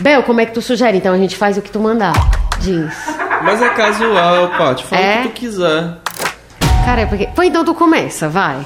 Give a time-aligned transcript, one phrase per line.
[0.00, 0.98] Bel, como é que tu sugere?
[0.98, 2.12] Então a gente faz o que tu mandar.
[2.60, 2.92] Diz.
[3.42, 4.84] Mas é casual, Paty.
[4.84, 5.20] Fala É?
[5.20, 5.98] o que tu quiser.
[6.84, 7.26] Cara, é porque.
[7.28, 8.60] Pô, então tu começa, vai.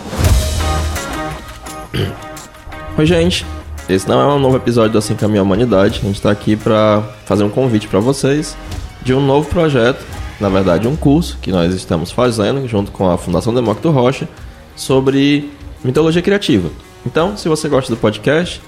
[2.97, 3.45] Oi, gente.
[3.89, 6.01] Esse não é um novo episódio do Assim Caminha a Humanidade.
[6.03, 8.57] A gente tá aqui pra fazer um convite pra vocês
[9.03, 10.05] de um novo projeto,
[10.41, 14.29] na verdade, um curso que nós estamos fazendo junto com a Fundação Demócrito Rocha
[14.77, 15.51] sobre
[15.83, 16.69] mitologia criativa.
[17.07, 18.61] Então, se você gosta do podcast,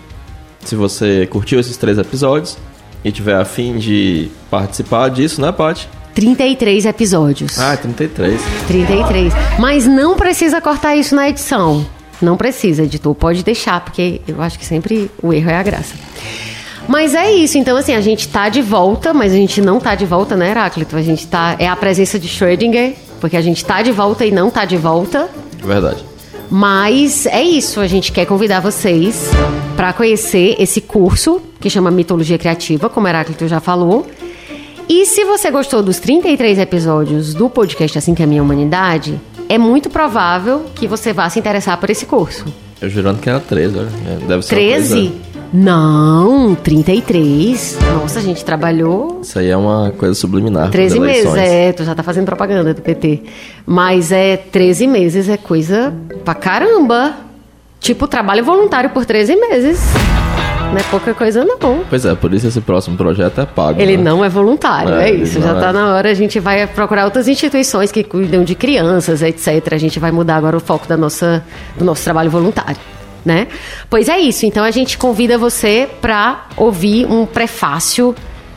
[0.65, 2.57] se você curtiu esses três episódios
[3.05, 5.89] e tiver a fim de participar disso, né, Paty?
[6.15, 7.59] 33 episódios.
[7.59, 8.41] Ah, 33.
[8.67, 9.33] 33.
[9.59, 11.87] Mas não precisa cortar isso na edição.
[12.20, 13.15] Não precisa, editor.
[13.15, 15.95] Pode deixar, porque eu acho que sempre o erro é a graça.
[16.89, 19.95] Mas é isso, então assim, a gente tá de volta, mas a gente não tá
[19.95, 20.97] de volta, né, Heráclito?
[20.97, 21.55] A gente tá.
[21.59, 24.77] É a presença de Schrödinger, porque a gente tá de volta e não tá de
[24.77, 25.29] volta.
[25.62, 26.09] Verdade.
[26.51, 29.31] Mas é isso, a gente quer convidar vocês
[29.77, 34.07] para conhecer esse curso que chama Mitologia Criativa, como Heráclito já falou.
[34.89, 39.20] E se você gostou dos 33 episódios do podcast Assim que é a Minha Humanidade,
[39.48, 42.45] é muito provável que você vá se interessar por esse curso.
[42.81, 43.89] Eu jurando que era 13, olha.
[44.07, 45.12] É, Deve ser uma 13?
[45.53, 47.79] Não, 33.
[47.95, 50.70] Nossa, a gente trabalhou Isso aí é uma coisa subliminar.
[50.70, 53.23] 13 das meses, é, tu já tá fazendo propaganda do PT.
[53.67, 55.92] Mas é 13 meses é coisa
[56.25, 57.15] pra caramba.
[57.81, 59.81] Tipo, trabalho voluntário por 13 meses.
[60.70, 61.85] Não é pouca coisa, não.
[61.89, 63.81] Pois é, por isso esse próximo projeto é pago.
[63.81, 64.05] Ele né?
[64.05, 65.41] não é voluntário, É, é, isso.
[65.41, 65.61] Já é.
[65.61, 69.73] tá na hora, a gente vai procurar outras instituições que cuidam de crianças, etc.
[69.73, 71.42] A gente vai mudar agora o foco da nossa,
[71.77, 72.77] do nosso trabalho voluntário.
[73.25, 73.49] Né?
[73.91, 78.15] Pois é isso, então a gente convida você para ouvir um prefácio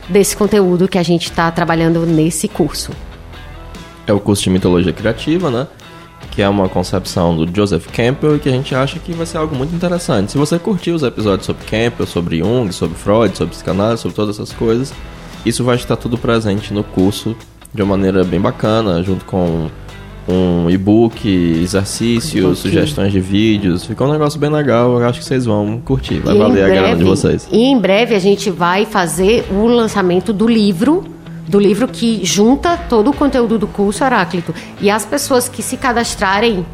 [0.08, 2.92] desse conteúdo que a gente está trabalhando nesse curso.
[4.06, 5.66] É o curso de mitologia criativa, né?
[6.30, 9.38] Que é uma concepção do Joseph Campbell e que a gente acha que vai ser
[9.38, 10.32] algo muito interessante.
[10.32, 14.36] Se você curtiu os episódios sobre Campbell, sobre Jung, sobre Freud, sobre psicanálise, sobre todas
[14.36, 14.92] essas coisas,
[15.44, 17.36] isso vai estar tudo presente no curso
[17.72, 19.68] de uma maneira bem bacana, junto com
[20.28, 21.28] um e-book,
[21.62, 23.84] exercícios, sugestões de vídeos.
[23.84, 26.20] Ficou um negócio bem legal, eu acho que vocês vão curtir.
[26.20, 27.48] Vai E valer a grana de breve- vocês.
[27.52, 31.04] E em breve a gente vai fazer o lançamento do livro,
[31.46, 34.54] do livro que junta todo o conteúdo do curso Heráclito.
[34.80, 36.64] E as pessoas que se cadastrarem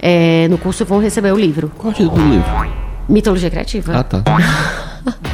[0.00, 1.72] é, no curso vão receber o livro.
[1.78, 2.68] Qual é o título do livro?
[3.08, 3.92] Mitologia Criativa.
[3.96, 4.22] Ah, tá.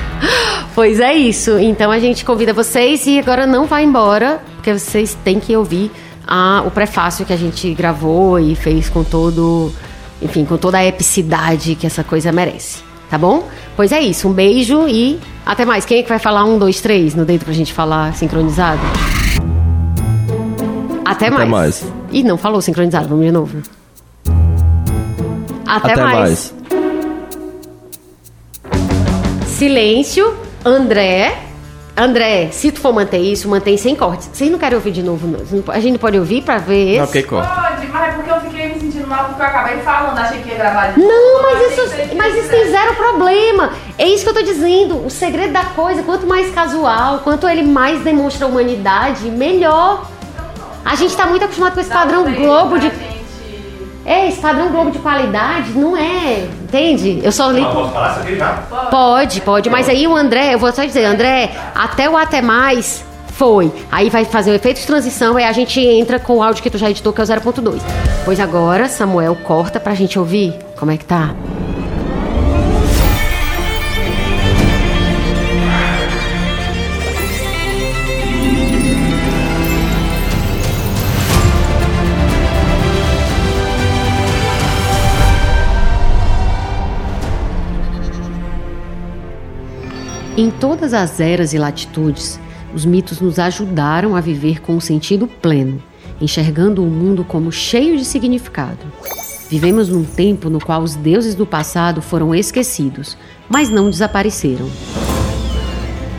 [0.74, 1.56] Pois é isso.
[1.58, 5.88] Então a gente convida vocês e agora não vai embora, porque vocês têm que ouvir
[6.26, 9.72] a- o prefácio que a gente gravou e fez com todo,
[10.22, 12.82] enfim, com toda a epicidade que essa coisa merece.
[13.10, 13.46] Tá bom?
[13.76, 14.28] Pois é isso.
[14.28, 15.84] Um beijo e até mais.
[15.84, 18.80] Quem é que vai falar um, dois, três no dedo pra gente falar sincronizado?
[21.04, 21.48] Até mais.
[21.48, 21.84] mais.
[22.10, 23.08] Ih, não falou sincronizado.
[23.08, 23.58] Vamos de novo.
[25.66, 26.14] Até, Até mais.
[26.18, 26.54] mais.
[29.46, 31.43] Silêncio, André.
[31.96, 34.28] André, se tu for manter isso, mantém sem cortes.
[34.32, 35.28] Vocês não querem ouvir de novo?
[35.28, 35.38] não?
[35.48, 37.12] Não A gente não pode ouvir pra ver Não, esse?
[37.12, 37.54] porque corta.
[37.54, 40.48] Pode, mas é porque eu fiquei me sentindo mal porque eu acabei falando, achei que
[40.48, 43.70] ia gravar de Não, novo, mas achei isso, mas isso tem zero problema.
[43.96, 45.06] É isso que eu tô dizendo.
[45.06, 50.10] O segredo da coisa, quanto mais casual, quanto ele mais demonstra humanidade, melhor.
[50.84, 52.90] A gente tá muito acostumado com esse Dá padrão um Globo de.
[54.04, 56.46] É, esse padrão Globo de qualidade, não é.
[56.62, 57.20] Entende?
[57.22, 57.62] Eu só li.
[57.62, 58.52] Posso falar isso aqui já?
[58.90, 59.70] Pode, pode.
[59.70, 63.72] Mas aí o André, eu vou só dizer, André, até o até mais foi.
[63.90, 66.70] Aí vai fazer o efeito de transição e a gente entra com o áudio que
[66.70, 67.80] tu já editou, que é o 0.2.
[68.24, 71.34] Pois agora, Samuel, corta pra gente ouvir como é que tá.
[90.36, 92.40] Em todas as eras e latitudes,
[92.74, 95.80] os mitos nos ajudaram a viver com um sentido pleno,
[96.20, 98.80] enxergando o mundo como cheio de significado.
[99.48, 103.16] Vivemos num tempo no qual os deuses do passado foram esquecidos,
[103.48, 104.68] mas não desapareceram.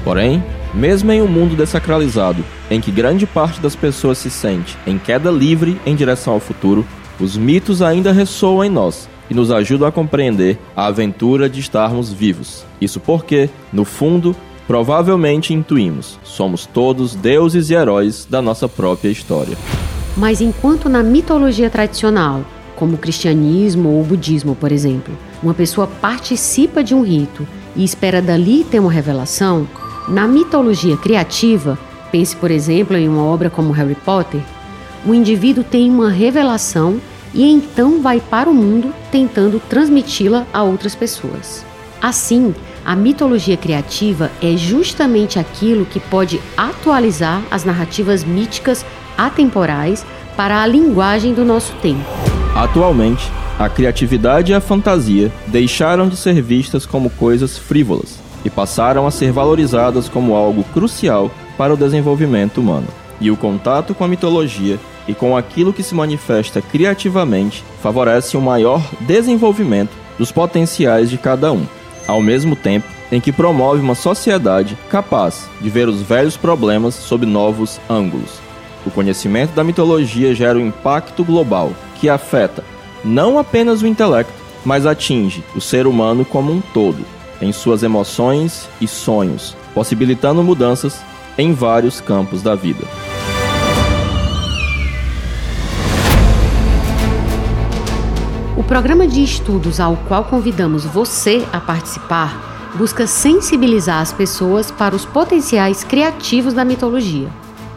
[0.05, 0.41] Porém,
[0.73, 2.41] mesmo em um mundo desacralizado,
[2.72, 6.87] em que grande parte das pessoas se sente em queda livre em direção ao futuro,
[7.19, 12.11] os mitos ainda ressoam em nós e nos ajudam a compreender a aventura de estarmos
[12.11, 12.66] vivos.
[12.79, 14.35] Isso porque, no fundo,
[14.67, 19.57] provavelmente intuímos, somos todos deuses e heróis da nossa própria história.
[20.17, 22.43] Mas enquanto na mitologia tradicional,
[22.75, 27.83] como o cristianismo ou o budismo, por exemplo, uma pessoa participa de um rito e
[27.83, 29.67] espera dali ter uma revelação,
[30.07, 31.78] na mitologia criativa,
[32.11, 34.41] pense por exemplo em uma obra como Harry Potter,
[35.05, 36.99] o indivíduo tem uma revelação
[37.35, 41.64] e então vai para o mundo tentando transmiti-la a outras pessoas.
[42.02, 42.55] Assim,
[42.85, 48.85] A mitologia criativa é justamente aquilo que pode atualizar as narrativas míticas
[49.17, 50.05] atemporais
[50.37, 52.05] para a linguagem do nosso tempo.
[52.53, 59.08] Atualmente, a criatividade e a fantasia deixaram de ser vistas como coisas frívolas e passaram
[59.08, 62.88] a ser valorizadas como algo crucial para o desenvolvimento humano.
[63.20, 68.41] E o contato com a mitologia e com aquilo que se manifesta criativamente favorece um
[68.41, 71.66] maior desenvolvimento dos potenciais de cada um,
[72.07, 77.25] ao mesmo tempo em que promove uma sociedade capaz de ver os velhos problemas sob
[77.25, 78.40] novos ângulos.
[78.85, 82.63] O conhecimento da mitologia gera um impacto global que afeta
[83.03, 87.05] não apenas o intelecto, mas atinge o ser humano como um todo,
[87.41, 90.99] em suas emoções e sonhos, possibilitando mudanças
[91.37, 92.85] em vários campos da vida.
[98.67, 105.06] Programa de estudos ao qual convidamos você a participar busca sensibilizar as pessoas para os
[105.06, 107.29] potenciais criativos da mitologia.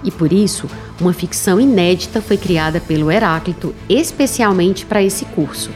[0.02, 0.66] E por isso,
[0.98, 5.70] uma ficção inédita foi criada pelo Heráclito especialmente para esse curso.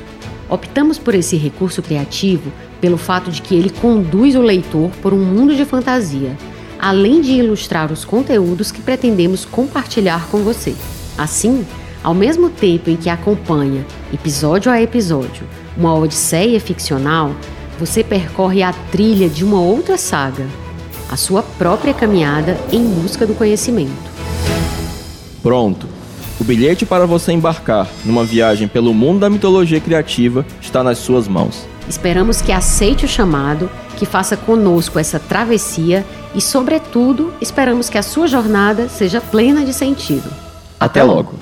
[0.48, 2.50] Optamos por esse recurso criativo
[2.80, 6.36] pelo fato de que ele conduz o leitor por um mundo de fantasia,
[6.78, 10.74] além de ilustrar os conteúdos que pretendemos compartilhar com você.
[11.16, 11.64] Assim,
[12.02, 15.46] ao mesmo tempo em que acompanha, episódio a episódio,
[15.76, 17.32] uma odisseia ficcional,
[17.78, 20.46] você percorre a trilha de uma outra saga,
[21.10, 24.10] a sua própria caminhada em busca do conhecimento.
[25.42, 25.86] Pronto!
[26.40, 31.28] O bilhete para você embarcar numa viagem pelo mundo da mitologia criativa está nas suas
[31.28, 31.66] mãos.
[31.88, 36.04] Esperamos que aceite o chamado, que faça conosco essa travessia
[36.34, 40.28] e, sobretudo, esperamos que a sua jornada seja plena de sentido.
[40.80, 41.34] Até, Até logo.